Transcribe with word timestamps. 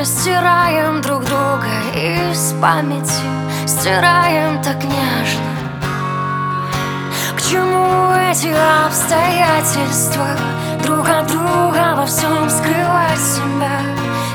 Растираем 0.00 1.02
друг 1.02 1.24
друга 1.26 1.68
из 1.94 2.54
памяти 2.58 3.20
Стираем 3.66 4.62
так 4.62 4.82
нежно. 4.82 5.52
К 7.36 7.42
чему 7.42 8.10
эти 8.14 8.48
обстоятельства? 8.86 10.28
Друг 10.82 11.06
от 11.06 11.26
друга 11.26 11.96
во 11.98 12.06
всем 12.06 12.48
скрывать 12.48 13.20
себя. 13.20 13.82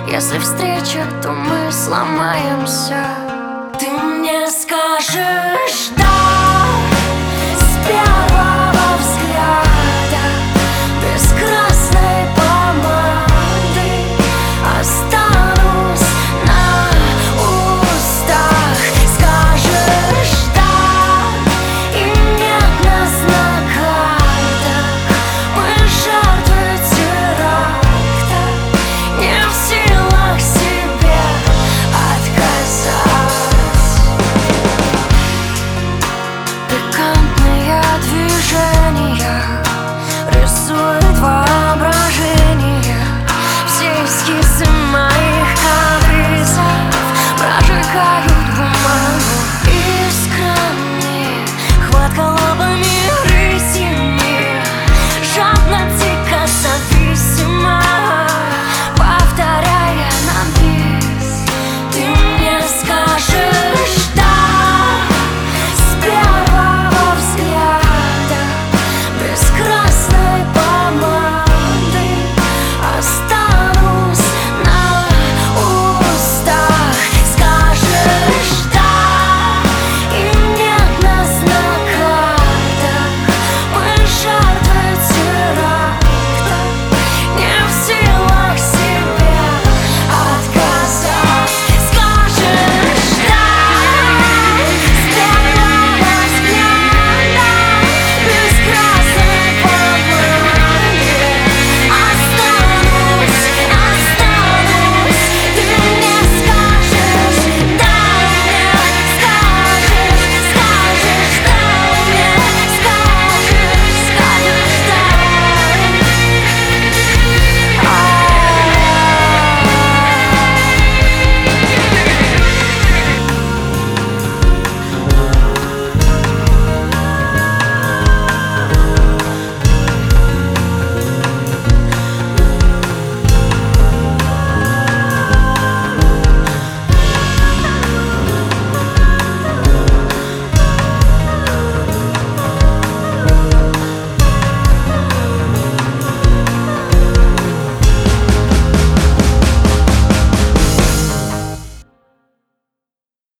Если 0.08 0.38
встреча, 0.38 1.04
то 1.24 1.32
мы 1.32 1.72
сломаемся. 1.72 3.04
Ты 3.80 3.88
мне 3.90 4.48
скажешь, 4.52 5.90
да? 5.98 6.05